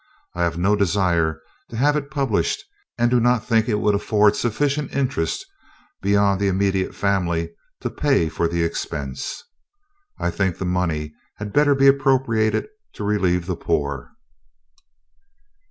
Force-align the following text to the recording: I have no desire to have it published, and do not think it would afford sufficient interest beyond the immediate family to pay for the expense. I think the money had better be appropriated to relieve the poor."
I 0.33 0.41
have 0.41 0.57
no 0.57 0.75
desire 0.75 1.41
to 1.69 1.77
have 1.77 1.95
it 1.95 2.09
published, 2.09 2.63
and 2.97 3.11
do 3.11 3.19
not 3.19 3.45
think 3.45 3.69
it 3.69 3.75
would 3.79 3.93
afford 3.93 4.35
sufficient 4.35 4.95
interest 4.95 5.45
beyond 6.01 6.39
the 6.39 6.47
immediate 6.47 6.95
family 6.95 7.53
to 7.81 7.89
pay 7.91 8.27
for 8.27 8.47
the 8.47 8.63
expense. 8.63 9.43
I 10.17 10.31
think 10.31 10.57
the 10.57 10.65
money 10.65 11.13
had 11.35 11.53
better 11.53 11.75
be 11.75 11.85
appropriated 11.85 12.67
to 12.93 13.03
relieve 13.03 13.45
the 13.45 13.55
poor." 13.55 14.09